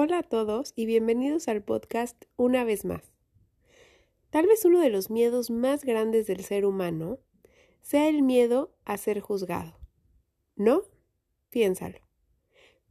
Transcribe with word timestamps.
Hola 0.00 0.18
a 0.18 0.22
todos 0.22 0.74
y 0.76 0.86
bienvenidos 0.86 1.48
al 1.48 1.60
podcast 1.60 2.26
una 2.36 2.62
vez 2.62 2.84
más. 2.84 3.10
Tal 4.30 4.46
vez 4.46 4.64
uno 4.64 4.78
de 4.78 4.90
los 4.90 5.10
miedos 5.10 5.50
más 5.50 5.84
grandes 5.84 6.28
del 6.28 6.44
ser 6.44 6.66
humano 6.66 7.18
sea 7.80 8.08
el 8.08 8.22
miedo 8.22 8.72
a 8.84 8.96
ser 8.96 9.18
juzgado. 9.18 9.76
¿No? 10.54 10.82
Piénsalo. 11.50 11.98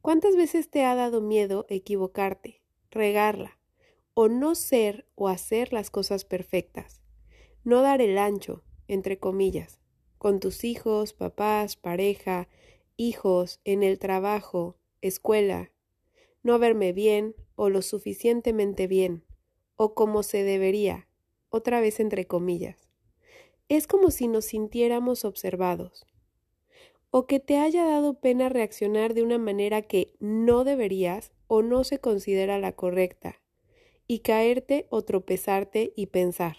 ¿Cuántas 0.01 0.35
veces 0.35 0.69
te 0.69 0.83
ha 0.83 0.95
dado 0.95 1.21
miedo 1.21 1.65
equivocarte, 1.69 2.61
regarla, 2.91 3.57
o 4.13 4.27
no 4.27 4.53
ser 4.53 5.07
o 5.15 5.29
hacer 5.29 5.71
las 5.71 5.89
cosas 5.89 6.25
perfectas? 6.25 6.99
No 7.63 7.81
dar 7.83 8.01
el 8.01 8.17
ancho, 8.17 8.65
entre 8.89 9.17
comillas, 9.17 9.79
con 10.17 10.41
tus 10.41 10.65
hijos, 10.65 11.13
papás, 11.13 11.77
pareja, 11.77 12.49
hijos, 12.97 13.61
en 13.63 13.83
el 13.83 13.97
trabajo, 13.97 14.75
escuela, 14.99 15.71
no 16.43 16.59
verme 16.59 16.93
bien 16.93 17.35
o 17.55 17.69
lo 17.69 17.81
suficientemente 17.81 18.87
bien, 18.87 19.23
o 19.75 19.93
como 19.93 20.23
se 20.23 20.43
debería, 20.43 21.07
otra 21.49 21.81
vez 21.81 21.99
entre 21.99 22.25
comillas. 22.25 22.89
Es 23.69 23.87
como 23.87 24.11
si 24.11 24.27
nos 24.27 24.45
sintiéramos 24.45 25.25
observados, 25.25 26.05
o 27.09 27.25
que 27.27 27.39
te 27.39 27.57
haya 27.57 27.85
dado 27.85 28.19
pena 28.19 28.49
reaccionar 28.49 29.13
de 29.13 29.23
una 29.23 29.37
manera 29.37 29.81
que 29.81 30.13
no 30.19 30.63
deberías 30.63 31.31
o 31.47 31.61
no 31.61 31.83
se 31.83 31.99
considera 31.99 32.59
la 32.59 32.73
correcta, 32.73 33.41
y 34.07 34.19
caerte 34.19 34.87
o 34.89 35.03
tropezarte 35.03 35.93
y 35.95 36.07
pensar, 36.07 36.57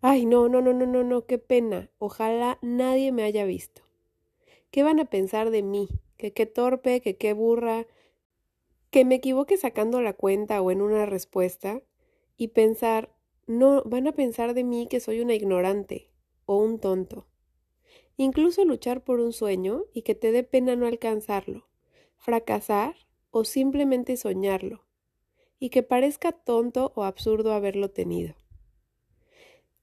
ay, 0.00 0.26
no, 0.26 0.48
no, 0.48 0.60
no, 0.60 0.72
no, 0.72 0.86
no, 0.86 1.04
no, 1.04 1.26
qué 1.26 1.38
pena, 1.38 1.90
ojalá 1.98 2.58
nadie 2.60 3.12
me 3.12 3.22
haya 3.22 3.44
visto. 3.44 3.82
¿Qué 4.70 4.82
van 4.82 5.00
a 5.00 5.04
pensar 5.04 5.50
de 5.50 5.62
mí? 5.62 5.88
Que 6.16 6.32
qué 6.32 6.46
torpe, 6.46 7.00
que 7.00 7.16
qué 7.16 7.34
burra, 7.34 7.86
que 8.92 9.06
me 9.06 9.14
equivoque 9.14 9.56
sacando 9.56 10.02
la 10.02 10.12
cuenta 10.12 10.60
o 10.60 10.70
en 10.70 10.82
una 10.82 11.06
respuesta 11.06 11.80
y 12.36 12.48
pensar, 12.48 13.10
no, 13.46 13.82
van 13.84 14.06
a 14.06 14.12
pensar 14.12 14.52
de 14.52 14.64
mí 14.64 14.86
que 14.86 15.00
soy 15.00 15.20
una 15.20 15.34
ignorante 15.34 16.10
o 16.44 16.58
un 16.58 16.78
tonto. 16.78 17.26
Incluso 18.18 18.66
luchar 18.66 19.02
por 19.02 19.18
un 19.18 19.32
sueño 19.32 19.84
y 19.94 20.02
que 20.02 20.14
te 20.14 20.30
dé 20.30 20.44
pena 20.44 20.76
no 20.76 20.86
alcanzarlo, 20.86 21.66
fracasar 22.18 22.94
o 23.30 23.44
simplemente 23.44 24.18
soñarlo, 24.18 24.84
y 25.58 25.70
que 25.70 25.82
parezca 25.82 26.32
tonto 26.32 26.92
o 26.94 27.04
absurdo 27.04 27.54
haberlo 27.54 27.90
tenido. 27.90 28.34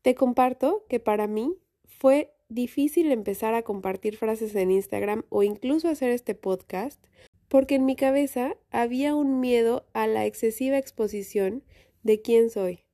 Te 0.04 0.14
comparto 0.14 0.86
que 0.88 1.00
para 1.00 1.26
mí 1.26 1.56
fue 1.84 2.32
difícil 2.48 3.12
empezar 3.12 3.56
a 3.56 3.64
compartir 3.64 4.18
frases 4.18 4.54
en 4.54 4.70
Instagram 4.70 5.23
o 5.30 5.42
incluso 5.42 5.88
hacer 5.88 6.12
este 6.12 6.36
podcast 6.36 7.04
porque 7.50 7.75
en 7.75 7.86
mi 7.86 7.95
cabeza 7.95 8.55
había 8.72 9.16
un 9.16 9.42
miedo 9.42 9.86
a 9.94 10.08
la 10.08 10.25
excesiva 10.25 10.78
exposición 10.78 11.64
de 12.03 12.22
quién 12.22 12.50
soy, 12.50 12.86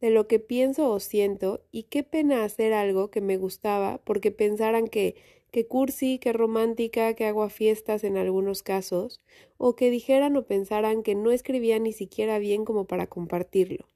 de 0.00 0.10
lo 0.10 0.28
que 0.28 0.38
pienso 0.38 0.90
o 0.90 1.00
siento, 1.00 1.64
y 1.72 1.84
qué 1.84 2.02
pena 2.02 2.44
hacer 2.44 2.74
algo 2.74 3.10
que 3.10 3.22
me 3.22 3.38
gustaba 3.38 4.02
porque 4.04 4.30
pensaran 4.30 4.88
que 4.88 5.16
que 5.52 5.66
cursi, 5.66 6.18
que 6.18 6.32
romántica, 6.32 7.12
que 7.14 7.26
hago 7.26 7.42
a 7.42 7.50
fiestas 7.50 8.04
en 8.04 8.16
algunos 8.16 8.62
casos, 8.62 9.20
o 9.58 9.76
que 9.76 9.90
dijeran 9.90 10.34
o 10.36 10.46
pensaran 10.46 11.02
que 11.02 11.14
no 11.14 11.30
escribía 11.30 11.78
ni 11.78 11.92
siquiera 11.92 12.38
bien 12.38 12.64
como 12.64 12.86
para 12.86 13.06
compartirlo. 13.06 13.86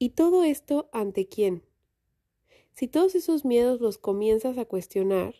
¿Y 0.00 0.10
todo 0.10 0.42
esto 0.42 0.90
ante 0.92 1.28
quién? 1.28 1.62
Si 2.72 2.88
todos 2.88 3.14
esos 3.14 3.44
miedos 3.44 3.80
los 3.80 3.98
comienzas 3.98 4.58
a 4.58 4.64
cuestionar, 4.64 5.36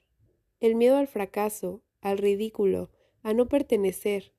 el 0.61 0.77
miedo 0.77 0.97
al 0.97 1.09
fracaso, 1.09 1.83
al 2.01 2.19
ridículo, 2.19 2.91
a 3.23 3.35
no 3.35 3.49
pertenecer 3.49 4.33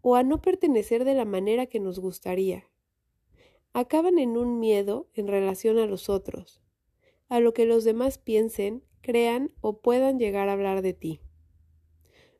o 0.00 0.16
a 0.16 0.22
no 0.22 0.40
pertenecer 0.42 1.04
de 1.04 1.14
la 1.14 1.24
manera 1.24 1.66
que 1.66 1.80
nos 1.80 1.98
gustaría. 1.98 2.68
Acaban 3.72 4.18
en 4.18 4.36
un 4.36 4.58
miedo 4.58 5.08
en 5.14 5.28
relación 5.28 5.78
a 5.78 5.86
los 5.86 6.08
otros, 6.08 6.60
a 7.28 7.40
lo 7.40 7.54
que 7.54 7.64
los 7.64 7.84
demás 7.84 8.18
piensen, 8.18 8.82
crean 9.00 9.52
o 9.60 9.78
puedan 9.78 10.18
llegar 10.18 10.48
a 10.48 10.52
hablar 10.52 10.82
de 10.82 10.92
ti. 10.92 11.20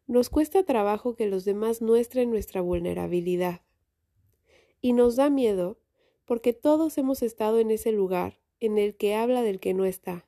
Nos 0.07 0.29
cuesta 0.29 0.65
trabajo 0.65 1.15
que 1.15 1.27
los 1.27 1.45
demás 1.45 1.81
muestren 1.81 2.31
nuestra 2.31 2.61
vulnerabilidad. 2.61 3.63
Y 4.81 4.93
nos 4.93 5.17
da 5.17 5.31
miedo 5.31 5.79
porque 6.25 6.53
todos 6.53 6.99
hemos 6.99 7.23
estado 7.23 7.61
en 7.61 7.71
ese 7.71 7.93
lugar 7.93 8.41
en 8.59 8.79
el 8.79 8.97
que 8.97 9.15
habla 9.15 9.43
del 9.43 9.61
que 9.61 9.75
no 9.75 9.85
está 9.85 10.27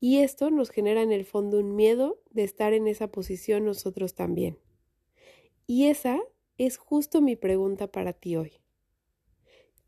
y 0.00 0.18
esto 0.18 0.50
nos 0.50 0.70
genera 0.70 1.02
en 1.02 1.12
el 1.12 1.24
fondo 1.24 1.58
un 1.58 1.74
miedo 1.74 2.20
de 2.30 2.44
estar 2.44 2.72
en 2.72 2.86
esa 2.86 3.08
posición 3.08 3.64
nosotros 3.64 4.14
también. 4.14 4.58
Y 5.66 5.86
esa 5.86 6.20
es 6.58 6.76
justo 6.76 7.20
mi 7.20 7.36
pregunta 7.36 7.90
para 7.90 8.12
ti 8.12 8.36
hoy. 8.36 8.60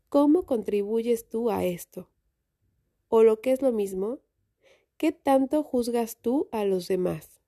¿Cómo 0.09 0.45
contribuyes 0.45 1.29
tú 1.29 1.51
a 1.51 1.63
esto? 1.63 2.09
O 3.07 3.23
lo 3.23 3.41
que 3.41 3.51
es 3.51 3.61
lo 3.61 3.71
mismo, 3.71 4.19
¿qué 4.97 5.11
tanto 5.11 5.63
juzgas 5.63 6.17
tú 6.17 6.49
a 6.51 6.65
los 6.65 6.87
demás? 6.87 7.39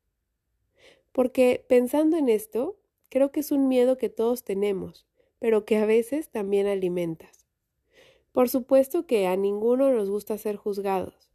Porque 1.11 1.65
pensando 1.67 2.17
en 2.17 2.29
esto, 2.29 2.79
creo 3.09 3.31
que 3.31 3.41
es 3.41 3.51
un 3.51 3.67
miedo 3.67 3.97
que 3.97 4.09
todos 4.09 4.43
tenemos, 4.43 5.07
pero 5.39 5.65
que 5.65 5.77
a 5.77 5.85
veces 5.85 6.29
también 6.29 6.67
alimentas. 6.67 7.47
Por 8.31 8.47
supuesto 8.47 9.05
que 9.05 9.27
a 9.27 9.35
ninguno 9.35 9.91
nos 9.91 10.09
gusta 10.09 10.37
ser 10.37 10.55
juzgados, 10.55 11.30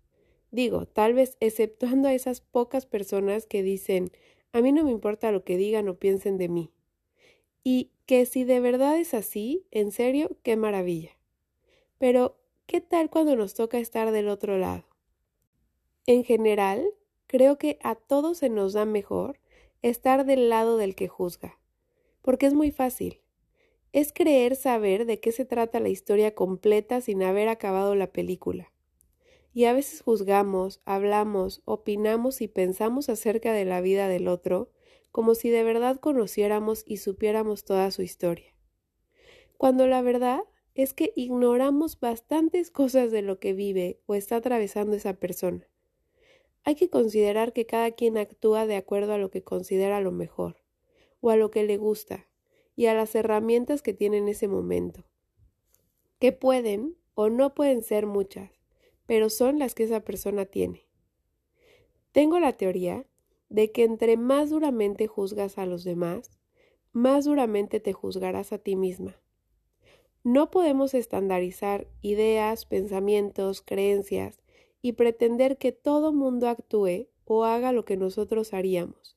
Digo, 0.56 0.86
tal 0.86 1.12
vez 1.12 1.36
exceptuando 1.40 2.08
a 2.08 2.14
esas 2.14 2.40
pocas 2.40 2.86
personas 2.86 3.44
que 3.44 3.62
dicen, 3.62 4.10
a 4.52 4.62
mí 4.62 4.72
no 4.72 4.84
me 4.84 4.90
importa 4.90 5.30
lo 5.30 5.44
que 5.44 5.58
digan 5.58 5.86
o 5.86 5.98
piensen 5.98 6.38
de 6.38 6.48
mí. 6.48 6.72
Y 7.62 7.90
que 8.06 8.24
si 8.24 8.42
de 8.44 8.58
verdad 8.60 8.96
es 8.96 9.12
así, 9.12 9.66
en 9.70 9.92
serio, 9.92 10.30
qué 10.42 10.56
maravilla. 10.56 11.10
Pero, 11.98 12.38
¿qué 12.64 12.80
tal 12.80 13.10
cuando 13.10 13.36
nos 13.36 13.52
toca 13.52 13.78
estar 13.78 14.12
del 14.12 14.30
otro 14.30 14.56
lado? 14.56 14.86
En 16.06 16.24
general, 16.24 16.88
creo 17.26 17.58
que 17.58 17.78
a 17.82 17.94
todos 17.94 18.38
se 18.38 18.48
nos 18.48 18.72
da 18.72 18.86
mejor 18.86 19.38
estar 19.82 20.24
del 20.24 20.48
lado 20.48 20.78
del 20.78 20.94
que 20.94 21.06
juzga, 21.06 21.58
porque 22.22 22.46
es 22.46 22.54
muy 22.54 22.70
fácil. 22.70 23.20
Es 23.92 24.10
creer 24.10 24.56
saber 24.56 25.04
de 25.04 25.20
qué 25.20 25.32
se 25.32 25.44
trata 25.44 25.80
la 25.80 25.90
historia 25.90 26.34
completa 26.34 27.02
sin 27.02 27.22
haber 27.22 27.50
acabado 27.50 27.94
la 27.94 28.06
película 28.06 28.72
y 29.56 29.64
a 29.64 29.72
veces 29.72 30.02
juzgamos, 30.02 30.82
hablamos, 30.84 31.62
opinamos 31.64 32.42
y 32.42 32.46
pensamos 32.46 33.08
acerca 33.08 33.54
de 33.54 33.64
la 33.64 33.80
vida 33.80 34.06
del 34.06 34.28
otro 34.28 34.68
como 35.12 35.34
si 35.34 35.48
de 35.48 35.62
verdad 35.62 35.98
conociéramos 35.98 36.84
y 36.86 36.98
supiéramos 36.98 37.64
toda 37.64 37.90
su 37.90 38.02
historia. 38.02 38.54
Cuando 39.56 39.86
la 39.86 40.02
verdad 40.02 40.40
es 40.74 40.92
que 40.92 41.14
ignoramos 41.16 41.98
bastantes 41.98 42.70
cosas 42.70 43.10
de 43.10 43.22
lo 43.22 43.40
que 43.40 43.54
vive 43.54 43.98
o 44.04 44.14
está 44.14 44.36
atravesando 44.36 44.94
esa 44.94 45.14
persona. 45.14 45.66
Hay 46.64 46.74
que 46.74 46.90
considerar 46.90 47.54
que 47.54 47.64
cada 47.64 47.92
quien 47.92 48.18
actúa 48.18 48.66
de 48.66 48.76
acuerdo 48.76 49.14
a 49.14 49.18
lo 49.18 49.30
que 49.30 49.42
considera 49.42 50.02
lo 50.02 50.12
mejor, 50.12 50.56
o 51.22 51.30
a 51.30 51.36
lo 51.36 51.50
que 51.50 51.64
le 51.64 51.78
gusta, 51.78 52.28
y 52.74 52.86
a 52.86 52.94
las 52.94 53.14
herramientas 53.14 53.80
que 53.80 53.94
tiene 53.94 54.18
en 54.18 54.28
ese 54.28 54.48
momento, 54.48 55.06
que 56.18 56.32
pueden 56.32 56.98
o 57.14 57.30
no 57.30 57.54
pueden 57.54 57.82
ser 57.82 58.04
muchas, 58.04 58.55
pero 59.06 59.30
son 59.30 59.58
las 59.58 59.74
que 59.74 59.84
esa 59.84 60.00
persona 60.00 60.44
tiene. 60.44 60.86
Tengo 62.12 62.40
la 62.40 62.52
teoría 62.52 63.06
de 63.48 63.70
que 63.72 63.84
entre 63.84 64.16
más 64.16 64.50
duramente 64.50 65.06
juzgas 65.06 65.58
a 65.58 65.66
los 65.66 65.84
demás, 65.84 66.30
más 66.92 67.24
duramente 67.24 67.78
te 67.78 67.92
juzgarás 67.92 68.52
a 68.52 68.58
ti 68.58 68.74
misma. 68.74 69.20
No 70.24 70.50
podemos 70.50 70.94
estandarizar 70.94 71.86
ideas, 72.00 72.66
pensamientos, 72.66 73.62
creencias 73.62 74.40
y 74.82 74.92
pretender 74.92 75.58
que 75.58 75.72
todo 75.72 76.12
mundo 76.12 76.48
actúe 76.48 77.08
o 77.24 77.44
haga 77.44 77.72
lo 77.72 77.84
que 77.84 77.96
nosotros 77.96 78.52
haríamos, 78.52 79.16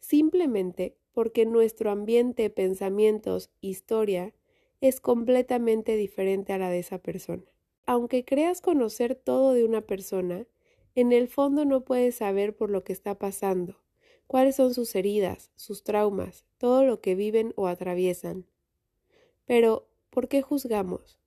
simplemente 0.00 0.96
porque 1.12 1.46
nuestro 1.46 1.90
ambiente, 1.90 2.50
pensamientos, 2.50 3.50
historia 3.60 4.34
es 4.80 5.00
completamente 5.00 5.96
diferente 5.96 6.52
a 6.52 6.58
la 6.58 6.68
de 6.68 6.80
esa 6.80 6.98
persona. 6.98 7.53
Aunque 7.86 8.24
creas 8.24 8.60
conocer 8.60 9.14
todo 9.14 9.52
de 9.52 9.64
una 9.64 9.82
persona, 9.82 10.46
en 10.94 11.12
el 11.12 11.28
fondo 11.28 11.64
no 11.64 11.84
puedes 11.84 12.16
saber 12.16 12.56
por 12.56 12.70
lo 12.70 12.84
que 12.84 12.92
está 12.92 13.18
pasando, 13.18 13.76
cuáles 14.26 14.56
son 14.56 14.72
sus 14.72 14.94
heridas, 14.94 15.50
sus 15.56 15.84
traumas, 15.84 16.46
todo 16.56 16.84
lo 16.84 17.00
que 17.00 17.14
viven 17.14 17.52
o 17.56 17.66
atraviesan. 17.66 18.46
Pero, 19.44 19.88
¿por 20.10 20.28
qué 20.28 20.40
juzgamos? 20.40 21.18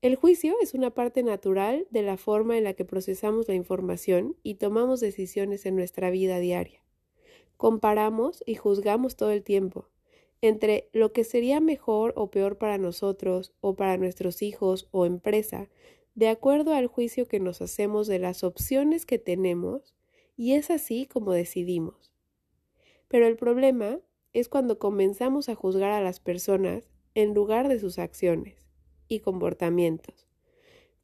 El 0.00 0.16
juicio 0.16 0.54
es 0.60 0.74
una 0.74 0.92
parte 0.92 1.22
natural 1.22 1.86
de 1.90 2.02
la 2.02 2.18
forma 2.18 2.58
en 2.58 2.64
la 2.64 2.74
que 2.74 2.84
procesamos 2.84 3.48
la 3.48 3.54
información 3.54 4.36
y 4.42 4.56
tomamos 4.56 5.00
decisiones 5.00 5.64
en 5.64 5.76
nuestra 5.76 6.10
vida 6.10 6.38
diaria. 6.38 6.84
Comparamos 7.56 8.44
y 8.46 8.54
juzgamos 8.56 9.16
todo 9.16 9.30
el 9.30 9.42
tiempo, 9.42 9.88
entre 10.44 10.90
lo 10.92 11.10
que 11.14 11.24
sería 11.24 11.58
mejor 11.58 12.12
o 12.16 12.30
peor 12.30 12.58
para 12.58 12.76
nosotros 12.76 13.54
o 13.62 13.76
para 13.76 13.96
nuestros 13.96 14.42
hijos 14.42 14.88
o 14.90 15.06
empresa, 15.06 15.70
de 16.14 16.28
acuerdo 16.28 16.74
al 16.74 16.86
juicio 16.86 17.26
que 17.26 17.40
nos 17.40 17.62
hacemos 17.62 18.08
de 18.08 18.18
las 18.18 18.44
opciones 18.44 19.06
que 19.06 19.18
tenemos, 19.18 19.94
y 20.36 20.52
es 20.52 20.70
así 20.70 21.06
como 21.06 21.32
decidimos. 21.32 22.12
Pero 23.08 23.26
el 23.26 23.36
problema 23.36 24.00
es 24.34 24.50
cuando 24.50 24.78
comenzamos 24.78 25.48
a 25.48 25.54
juzgar 25.54 25.92
a 25.92 26.02
las 26.02 26.20
personas 26.20 26.90
en 27.14 27.32
lugar 27.32 27.68
de 27.68 27.80
sus 27.80 27.98
acciones 27.98 28.66
y 29.08 29.20
comportamientos, 29.20 30.26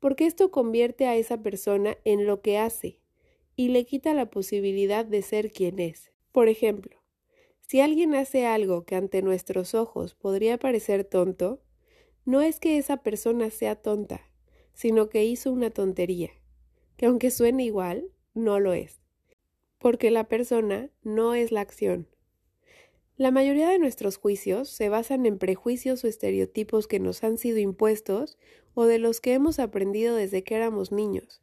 porque 0.00 0.26
esto 0.26 0.50
convierte 0.50 1.06
a 1.06 1.16
esa 1.16 1.42
persona 1.42 1.96
en 2.04 2.26
lo 2.26 2.42
que 2.42 2.58
hace 2.58 2.98
y 3.56 3.69
le 3.69 3.87
quita 3.87 4.12
la 4.12 4.28
posibilidad 4.28 5.06
de 5.06 5.22
ser 5.22 5.50
quien 5.50 5.78
es. 5.78 6.12
Por 6.31 6.48
ejemplo, 6.48 7.00
si 7.70 7.81
alguien 7.81 8.17
hace 8.17 8.46
algo 8.46 8.84
que 8.84 8.96
ante 8.96 9.22
nuestros 9.22 9.76
ojos 9.76 10.17
podría 10.17 10.58
parecer 10.58 11.05
tonto, 11.05 11.62
no 12.25 12.40
es 12.40 12.58
que 12.58 12.78
esa 12.78 12.96
persona 12.96 13.49
sea 13.50 13.76
tonta, 13.76 14.22
sino 14.72 15.08
que 15.08 15.25
hizo 15.25 15.52
una 15.52 15.70
tontería, 15.70 16.31
que 16.96 17.06
aunque 17.06 17.31
suene 17.31 17.64
igual, 17.64 18.11
no 18.34 18.58
lo 18.58 18.72
es, 18.72 19.00
porque 19.78 20.11
la 20.11 20.25
persona 20.25 20.90
no 21.05 21.37
es 21.37 21.52
la 21.52 21.61
acción. 21.61 22.08
La 23.17 23.31
mayoría 23.31 23.69
de 23.69 23.78
nuestros 23.78 24.16
juicios 24.16 24.69
se 24.69 24.88
basan 24.88 25.25
en 25.25 25.38
prejuicios 25.38 26.02
o 26.02 26.08
estereotipos 26.08 26.88
que 26.88 26.99
nos 26.99 27.23
han 27.23 27.38
sido 27.38 27.58
impuestos 27.58 28.37
o 28.75 28.87
de 28.87 28.99
los 28.99 29.20
que 29.20 29.34
hemos 29.34 29.61
aprendido 29.61 30.16
desde 30.16 30.43
que 30.43 30.56
éramos 30.56 30.90
niños, 30.90 31.40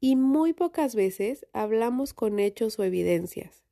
y 0.00 0.16
muy 0.16 0.54
pocas 0.54 0.94
veces 0.94 1.46
hablamos 1.52 2.14
con 2.14 2.38
hechos 2.38 2.78
o 2.78 2.84
evidencias. 2.84 3.67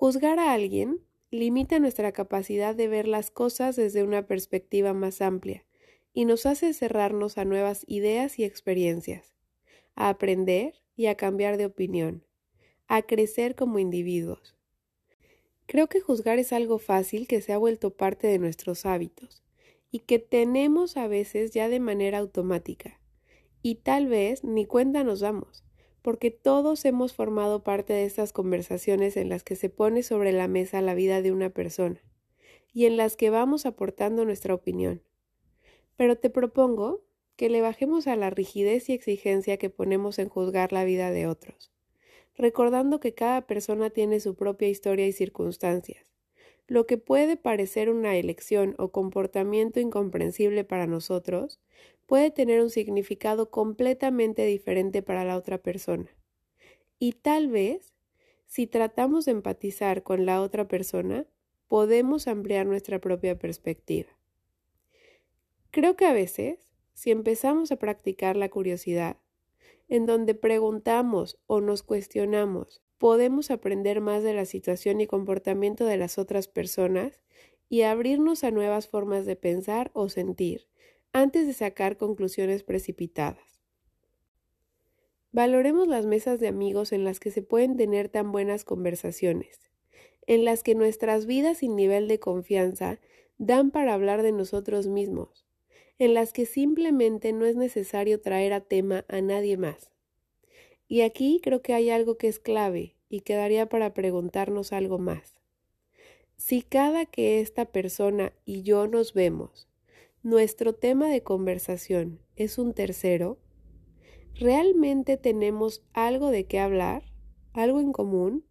Juzgar 0.00 0.38
a 0.38 0.52
alguien 0.52 1.00
limita 1.32 1.80
nuestra 1.80 2.12
capacidad 2.12 2.72
de 2.72 2.86
ver 2.86 3.08
las 3.08 3.32
cosas 3.32 3.74
desde 3.74 4.04
una 4.04 4.28
perspectiva 4.28 4.94
más 4.94 5.20
amplia 5.20 5.66
y 6.12 6.24
nos 6.24 6.46
hace 6.46 6.72
cerrarnos 6.72 7.36
a 7.36 7.44
nuevas 7.44 7.82
ideas 7.88 8.38
y 8.38 8.44
experiencias, 8.44 9.34
a 9.96 10.08
aprender 10.08 10.74
y 10.94 11.06
a 11.06 11.16
cambiar 11.16 11.56
de 11.56 11.66
opinión, 11.66 12.24
a 12.86 13.02
crecer 13.02 13.56
como 13.56 13.80
individuos. 13.80 14.54
Creo 15.66 15.88
que 15.88 16.00
juzgar 16.00 16.38
es 16.38 16.52
algo 16.52 16.78
fácil 16.78 17.26
que 17.26 17.40
se 17.40 17.52
ha 17.52 17.58
vuelto 17.58 17.90
parte 17.90 18.28
de 18.28 18.38
nuestros 18.38 18.86
hábitos 18.86 19.42
y 19.90 19.98
que 19.98 20.20
tenemos 20.20 20.96
a 20.96 21.08
veces 21.08 21.50
ya 21.50 21.68
de 21.68 21.80
manera 21.80 22.18
automática, 22.18 23.00
y 23.62 23.74
tal 23.74 24.06
vez 24.06 24.44
ni 24.44 24.64
cuenta 24.64 25.02
nos 25.02 25.18
damos 25.18 25.64
porque 26.08 26.30
todos 26.30 26.86
hemos 26.86 27.12
formado 27.12 27.62
parte 27.62 27.92
de 27.92 28.06
estas 28.06 28.32
conversaciones 28.32 29.18
en 29.18 29.28
las 29.28 29.44
que 29.44 29.56
se 29.56 29.68
pone 29.68 30.02
sobre 30.02 30.32
la 30.32 30.48
mesa 30.48 30.80
la 30.80 30.94
vida 30.94 31.20
de 31.20 31.32
una 31.32 31.50
persona 31.50 32.00
y 32.72 32.86
en 32.86 32.96
las 32.96 33.14
que 33.14 33.28
vamos 33.28 33.66
aportando 33.66 34.24
nuestra 34.24 34.54
opinión. 34.54 35.02
Pero 35.98 36.16
te 36.16 36.30
propongo 36.30 37.04
que 37.36 37.50
le 37.50 37.60
bajemos 37.60 38.06
a 38.06 38.16
la 38.16 38.30
rigidez 38.30 38.88
y 38.88 38.94
exigencia 38.94 39.58
que 39.58 39.68
ponemos 39.68 40.18
en 40.18 40.30
juzgar 40.30 40.72
la 40.72 40.84
vida 40.84 41.10
de 41.10 41.26
otros, 41.26 41.74
recordando 42.34 43.00
que 43.00 43.12
cada 43.12 43.46
persona 43.46 43.90
tiene 43.90 44.18
su 44.20 44.34
propia 44.34 44.68
historia 44.68 45.06
y 45.06 45.12
circunstancias. 45.12 46.06
Lo 46.68 46.86
que 46.86 46.98
puede 46.98 47.38
parecer 47.38 47.88
una 47.88 48.16
elección 48.16 48.74
o 48.76 48.92
comportamiento 48.92 49.80
incomprensible 49.80 50.64
para 50.64 50.86
nosotros 50.86 51.60
puede 52.04 52.30
tener 52.30 52.60
un 52.60 52.68
significado 52.68 53.50
completamente 53.50 54.44
diferente 54.44 55.02
para 55.02 55.24
la 55.24 55.38
otra 55.38 55.56
persona. 55.56 56.14
Y 56.98 57.12
tal 57.12 57.48
vez, 57.48 57.94
si 58.46 58.66
tratamos 58.66 59.24
de 59.24 59.32
empatizar 59.32 60.02
con 60.02 60.26
la 60.26 60.42
otra 60.42 60.68
persona, 60.68 61.26
podemos 61.68 62.28
ampliar 62.28 62.66
nuestra 62.66 62.98
propia 62.98 63.38
perspectiva. 63.38 64.10
Creo 65.70 65.96
que 65.96 66.04
a 66.04 66.12
veces, 66.12 66.70
si 66.92 67.10
empezamos 67.10 67.72
a 67.72 67.76
practicar 67.76 68.36
la 68.36 68.50
curiosidad, 68.50 69.16
en 69.88 70.04
donde 70.04 70.34
preguntamos 70.34 71.38
o 71.46 71.62
nos 71.62 71.82
cuestionamos, 71.82 72.82
podemos 72.98 73.50
aprender 73.50 74.00
más 74.00 74.22
de 74.22 74.34
la 74.34 74.44
situación 74.44 75.00
y 75.00 75.06
comportamiento 75.06 75.86
de 75.86 75.96
las 75.96 76.18
otras 76.18 76.48
personas 76.48 77.22
y 77.68 77.82
abrirnos 77.82 78.44
a 78.44 78.50
nuevas 78.50 78.88
formas 78.88 79.26
de 79.26 79.36
pensar 79.36 79.90
o 79.94 80.08
sentir, 80.08 80.66
antes 81.12 81.46
de 81.46 81.52
sacar 81.52 81.96
conclusiones 81.96 82.62
precipitadas. 82.62 83.62
Valoremos 85.30 85.86
las 85.86 86.06
mesas 86.06 86.40
de 86.40 86.48
amigos 86.48 86.92
en 86.92 87.04
las 87.04 87.20
que 87.20 87.30
se 87.30 87.42
pueden 87.42 87.76
tener 87.76 88.08
tan 88.08 88.32
buenas 88.32 88.64
conversaciones, 88.64 89.70
en 90.26 90.44
las 90.44 90.62
que 90.62 90.74
nuestras 90.74 91.26
vidas 91.26 91.58
sin 91.58 91.76
nivel 91.76 92.08
de 92.08 92.18
confianza 92.18 92.98
dan 93.36 93.70
para 93.70 93.94
hablar 93.94 94.22
de 94.22 94.32
nosotros 94.32 94.86
mismos, 94.86 95.46
en 95.98 96.14
las 96.14 96.32
que 96.32 96.46
simplemente 96.46 97.32
no 97.32 97.44
es 97.44 97.56
necesario 97.56 98.20
traer 98.20 98.52
a 98.52 98.60
tema 98.60 99.04
a 99.08 99.20
nadie 99.20 99.56
más. 99.56 99.97
Y 100.88 101.02
aquí 101.02 101.40
creo 101.42 101.60
que 101.60 101.74
hay 101.74 101.90
algo 101.90 102.16
que 102.16 102.28
es 102.28 102.38
clave 102.38 102.96
y 103.10 103.20
quedaría 103.20 103.68
para 103.68 103.92
preguntarnos 103.92 104.72
algo 104.72 104.98
más. 104.98 105.38
Si 106.36 106.62
cada 106.62 107.04
que 107.04 107.40
esta 107.40 107.66
persona 107.66 108.32
y 108.46 108.62
yo 108.62 108.86
nos 108.86 109.12
vemos 109.12 109.68
nuestro 110.22 110.74
tema 110.74 111.08
de 111.08 111.22
conversación 111.22 112.20
es 112.36 112.58
un 112.58 112.72
tercero, 112.72 113.38
¿realmente 114.34 115.18
tenemos 115.18 115.84
algo 115.92 116.30
de 116.30 116.46
qué 116.46 116.58
hablar? 116.58 117.04
¿Algo 117.52 117.80
en 117.80 117.92
común? 117.92 118.46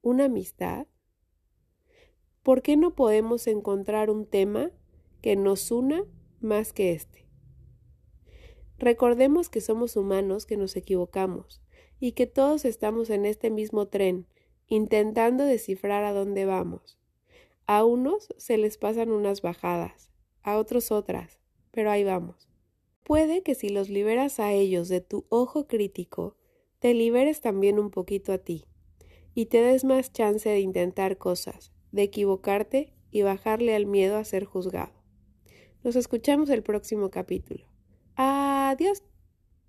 ¿Una 0.00 0.24
amistad? 0.24 0.86
¿Por 2.42 2.62
qué 2.62 2.76
no 2.76 2.94
podemos 2.94 3.46
encontrar 3.46 4.08
un 4.08 4.26
tema 4.26 4.70
que 5.20 5.36
nos 5.36 5.70
una 5.70 6.04
más 6.40 6.72
que 6.72 6.92
este? 6.92 7.26
Recordemos 8.78 9.48
que 9.48 9.60
somos 9.60 9.96
humanos, 9.96 10.46
que 10.46 10.56
nos 10.56 10.74
equivocamos 10.74 11.62
y 12.02 12.12
que 12.12 12.26
todos 12.26 12.64
estamos 12.64 13.10
en 13.10 13.24
este 13.24 13.48
mismo 13.48 13.86
tren, 13.86 14.26
intentando 14.66 15.44
descifrar 15.44 16.02
a 16.02 16.12
dónde 16.12 16.46
vamos. 16.46 16.98
A 17.66 17.84
unos 17.84 18.34
se 18.38 18.58
les 18.58 18.76
pasan 18.76 19.12
unas 19.12 19.40
bajadas, 19.40 20.10
a 20.42 20.58
otros 20.58 20.90
otras, 20.90 21.38
pero 21.70 21.92
ahí 21.92 22.02
vamos. 22.02 22.48
Puede 23.04 23.44
que 23.44 23.54
si 23.54 23.68
los 23.68 23.88
liberas 23.88 24.40
a 24.40 24.50
ellos 24.50 24.88
de 24.88 25.00
tu 25.00 25.26
ojo 25.28 25.68
crítico, 25.68 26.36
te 26.80 26.92
liberes 26.92 27.40
también 27.40 27.78
un 27.78 27.92
poquito 27.92 28.32
a 28.32 28.38
ti, 28.38 28.64
y 29.32 29.46
te 29.46 29.62
des 29.62 29.84
más 29.84 30.12
chance 30.12 30.48
de 30.48 30.58
intentar 30.58 31.18
cosas, 31.18 31.70
de 31.92 32.02
equivocarte 32.02 32.92
y 33.12 33.22
bajarle 33.22 33.76
al 33.76 33.86
miedo 33.86 34.16
a 34.16 34.24
ser 34.24 34.44
juzgado. 34.44 35.04
Nos 35.84 35.94
escuchamos 35.94 36.50
el 36.50 36.64
próximo 36.64 37.10
capítulo. 37.10 37.64
Adiós. 38.16 39.04